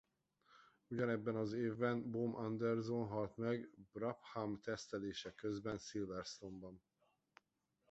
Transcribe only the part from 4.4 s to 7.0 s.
tesztelése közben Silverstone-ban.